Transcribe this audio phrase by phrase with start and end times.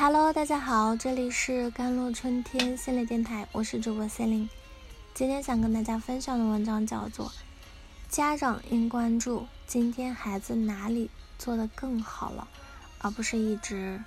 [0.00, 4.48] Hello，大家好，这里是甘露春天心理电台，我是主播 c e l i n e
[5.12, 7.26] 今天想跟大家分享的文章叫做
[8.08, 12.46] 《家长应关注今天孩子哪里做得更好了，
[13.00, 14.00] 而不是一直》。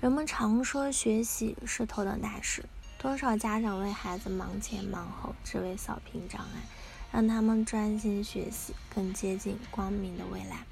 [0.00, 2.64] 人们常说学习是头等大事，
[2.96, 6.62] 多少家长为孩子忙前忙后，只为扫平障碍，
[7.10, 10.64] 让他们专心学习，更接近光明的未来。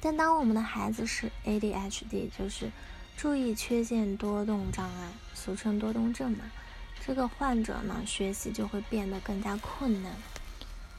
[0.00, 2.72] 但当我们的孩子是 ADHD，就是
[3.16, 6.44] 注意缺陷多动障碍，俗称多动症嘛。
[7.06, 10.12] 这个患者呢，学习就会变得更加困难。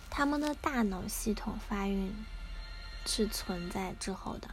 [0.10, 2.12] 他们的大脑系统发育
[3.06, 4.48] 是存在滞后的，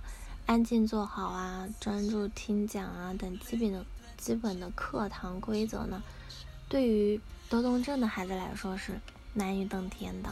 [0.47, 3.85] 安静坐好啊，专注听讲啊等基本的
[4.17, 6.03] 基本的课堂规则呢，
[6.69, 9.01] 对于多动症的孩子来说是
[9.35, 10.31] 难于登天的。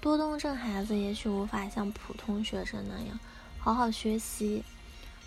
[0.00, 3.18] 多动症孩子也许无法像普通学生那样
[3.58, 4.62] 好好学习。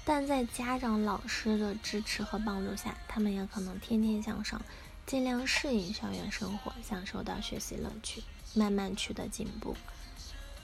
[0.04, 4.62] 但在家长、老师的支持和帮助下，他们也可能天天向上，
[5.06, 8.24] 尽量适应校园生活，享受到学习乐趣，
[8.56, 9.76] 慢慢取得进步。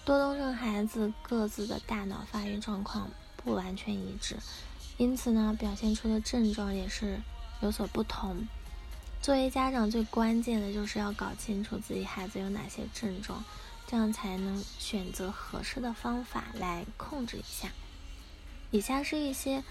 [0.03, 4.37] 多动症孩子各自的大脑发育状况不完全一致，
[4.97, 7.19] 因此呢，表现出的症状也是
[7.61, 8.47] 有所不同。
[9.21, 13.43] 作为家长，最关键的就是要搞清楚自己孩子有哪些症状，
[13.85, 17.69] 这样才能选择合适的方法来控制一下。
[18.71, 19.63] 以下是一些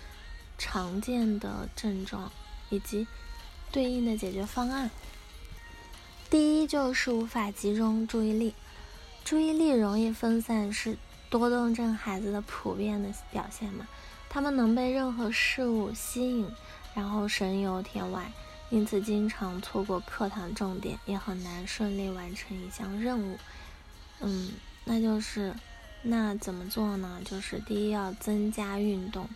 [0.57, 2.33] 常见的症状
[2.71, 3.07] 以及
[3.71, 4.91] 对应的解决方案。
[6.31, 8.55] 第一就是无法集中注意力，
[9.25, 10.97] 注意力容易分散是
[11.29, 13.87] 多动症孩子的普遍的表现嘛？
[14.29, 16.49] 他们能被任何事物吸引，
[16.95, 18.33] 然后神游天外，
[18.71, 23.39] 因此经常错过课堂重点，也很难顺利完成一项任务。
[24.21, 24.53] 嗯，
[24.85, 25.55] 那就是。
[26.09, 27.21] 那怎么做呢？
[27.25, 29.29] 就是第一要增加运动，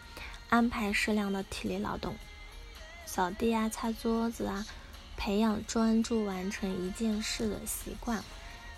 [0.49, 2.15] 安排适量的体力劳动，
[3.05, 4.65] 扫地啊、擦桌子啊，
[5.17, 8.23] 培养专注完成一件事的习惯。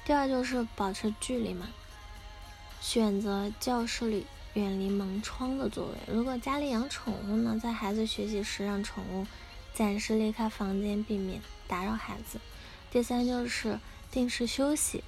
[0.07, 1.69] 第二就是保持距离嘛，
[2.81, 5.93] 选择教室里远离门窗的座位。
[6.07, 9.27] 如果家里养宠物呢，在孩子学习时让宠物
[9.75, 12.41] 暂时离开房间，避免打扰孩子。
[12.91, 13.79] 第三就是
[14.11, 15.05] 定时休息。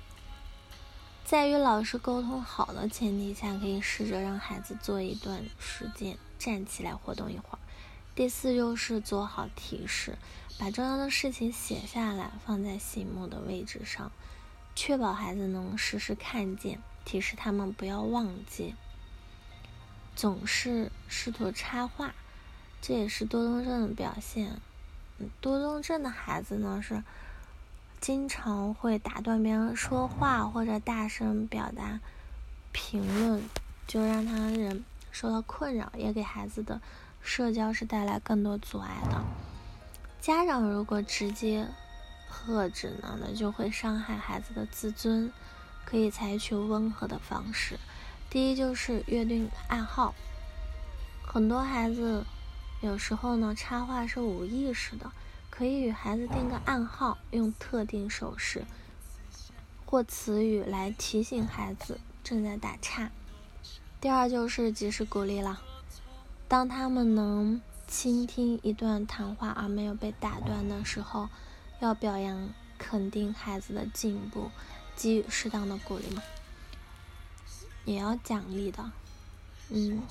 [1.25, 7.59] 在与老师沟通好的前提下，可以试着让孩子做一段时间站起来活动一会儿。
[8.15, 10.19] 第四就是做好提示，
[10.59, 14.13] 把重要的事情写下来，放在醒目的位置上，
[14.77, 18.75] 确保孩子能时时看见，提示他们不要忘记。
[20.15, 22.15] 总是试图插话，
[22.83, 24.61] 这也是多动症的表现。
[25.41, 27.03] 多动症的孩子呢是。
[28.05, 32.01] 经常会打断别人说话，或者大声表达
[32.71, 33.43] 评论，
[33.87, 36.83] 就让他人受到困扰，也给孩子的
[37.23, 39.25] 社交是带来更多阻碍的。
[40.21, 41.67] 家长如果直接
[42.29, 45.33] 呵止呢，那就会伤害孩子的自尊。
[45.87, 47.79] 可以采取温和的方式。
[48.29, 50.15] 第一就是约定暗号。
[51.27, 52.27] 很多孩子
[52.83, 55.11] 有时候呢插话是无意识的。
[55.57, 58.65] 可以与孩子定个暗号，用特定手势
[59.87, 63.13] 或词语来提醒孩子正在打岔。
[64.01, 65.63] 第二就是及时鼓励了。
[66.49, 71.29] 当他们能倾听一段谈话而没有被打断的时候，
[71.79, 74.51] 要表扬肯定孩子的进步，
[74.97, 76.23] 给予适当的鼓励嘛，
[77.85, 78.91] 也要奖励的。
[79.69, 80.03] 嗯，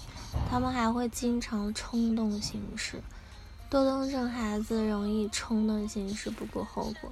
[0.50, 3.04] 他们还会经常冲动行事。
[3.74, 7.12] 多动症孩子容易冲动行事，不顾后果，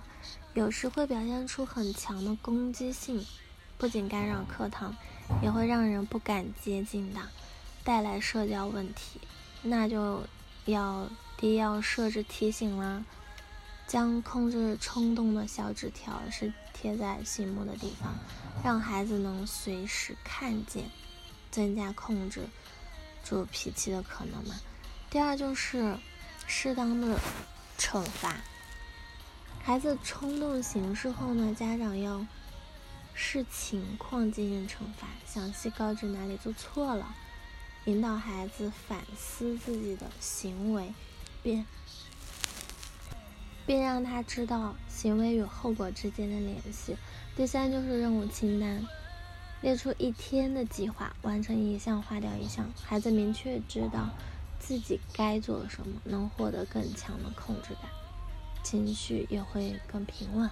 [0.54, 3.26] 有时会表现出很强的攻击性，
[3.80, 4.96] 不仅干扰课堂，
[5.42, 7.20] 也会让人不敢接近的，
[7.84, 9.20] 带来社交问题。
[9.64, 10.24] 那就
[10.66, 13.04] 要第一要设置提醒啦，
[13.88, 18.14] 将控制冲动的小纸条是贴在醒目的地方，
[18.64, 20.92] 让孩子能随时看见，
[21.50, 22.42] 增加控制
[23.24, 24.54] 住脾气的可能嘛。
[25.10, 25.98] 第二就是。
[26.54, 27.18] 适当的
[27.80, 28.36] 惩罚，
[29.64, 32.26] 孩子冲动行事后呢，家长要
[33.14, 37.16] 视情况进行惩罚，详细告知哪里做错了，
[37.86, 40.94] 引导孩子反思自己的行为，
[41.42, 41.66] 并
[43.66, 46.98] 并让他知道行为与后果之间的联系。
[47.34, 48.86] 第三就是任务清单，
[49.62, 54.10] 列出一天的计划，完成一项划掉一项，孩子明确知道。
[54.62, 57.90] 自己该做什么，能获得更强的控制感，
[58.64, 60.50] 情绪也会更平稳。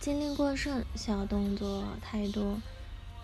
[0.00, 2.60] 精力过剩、小动作太多，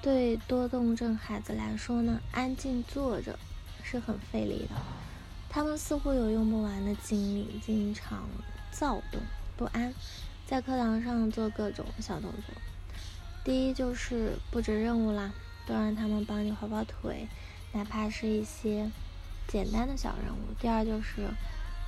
[0.01, 3.37] 对多动症孩子来说呢，安静坐着
[3.83, 4.77] 是很费力的。
[5.51, 8.29] 他们似乎有用不完的精力，经常
[8.71, 9.21] 躁动
[9.57, 9.93] 不安，
[10.47, 12.55] 在课堂上做各种小动作。
[13.43, 15.33] 第一就是布置任务啦，
[15.67, 17.27] 都让他们帮你跑跑腿，
[17.73, 18.89] 哪怕是一些
[19.51, 20.55] 简单的小任务。
[20.61, 21.29] 第二就是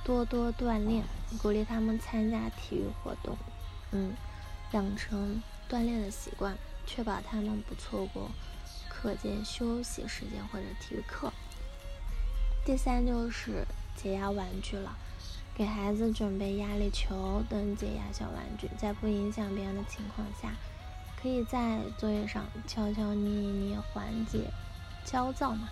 [0.03, 1.05] 多多锻炼，
[1.41, 3.37] 鼓励他们参加体育活动，
[3.91, 4.13] 嗯，
[4.73, 8.29] 养成锻炼的习惯，确保他们不错过
[8.89, 11.31] 课间休息时间或者体育课。
[12.65, 13.65] 第三就是
[13.95, 14.97] 解压玩具了，
[15.55, 20.53] 给孩子准备压力球等解压小玩具，在不影响别人的情况下，
[21.21, 24.51] 可以在作业上敲敲捏捏缓解
[25.05, 25.69] 焦躁嘛。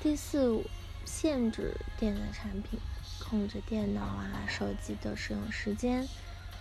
[0.00, 0.62] 第四，
[1.08, 2.78] 限制电子产品，
[3.18, 6.06] 控制电脑啊、手机的使用时间，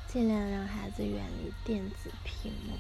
[0.08, 2.78] 尽量让孩子远离电子屏幕。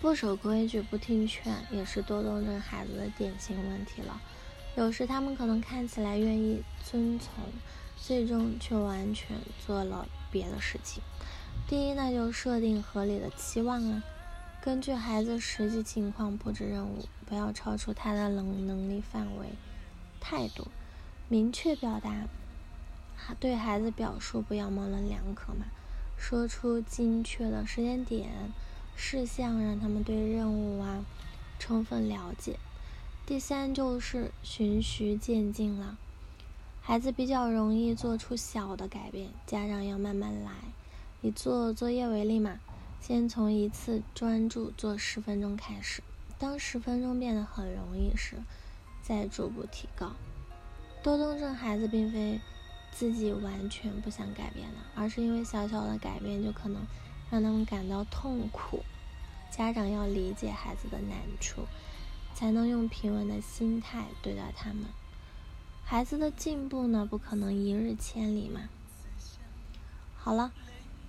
[0.00, 4.20] 不守规矩、不听劝，也是多动症孩子的典型问题了。
[4.74, 7.32] 有时他们可能看起来愿意遵从，
[7.96, 11.00] 最终却完全做了别的事情。
[11.68, 14.02] 第一，呢就设定合理的期望啊，
[14.66, 19.50] 根据孩子实际情况布置任务，不要超出他的能能力范围。
[20.20, 20.66] 态度，
[21.28, 22.26] 明确表达，
[23.38, 25.66] 对孩子表述不要模棱两可嘛，
[26.18, 28.28] 说出精确的时间点。
[28.96, 31.04] 事项让他们对任务啊
[31.60, 32.58] 充分了解。
[33.24, 35.96] 第三就是循序渐进了，
[36.82, 40.50] 孩子比较容易做出小的改变，家长要慢慢来。
[41.22, 42.58] 以做作业为例嘛，
[43.00, 46.02] 先从一次专注做十分钟开始，
[46.38, 48.36] 当十分钟变得很容易时，
[49.02, 50.12] 再逐步提高。
[51.02, 52.40] 多动症孩子并非
[52.90, 56.82] 自己完全不想改变了，而是因为小小的改变就可能。
[57.28, 58.84] 让他们感到痛苦，
[59.50, 61.62] 家长要理解孩子的难处，
[62.36, 64.84] 才能用平稳的心态对待他们。
[65.84, 68.68] 孩子的进步呢，不可能一日千里嘛。
[70.16, 70.52] 好了，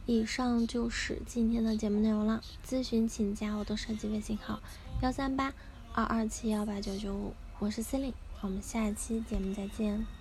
[0.07, 2.42] 以上就是今天的节目内容了。
[2.65, 4.62] 咨询请加我的设计微信号：
[5.01, 5.54] 幺三八
[5.94, 10.17] 二二七幺八九九五，我是 c e l i n e 我们下期节目再见。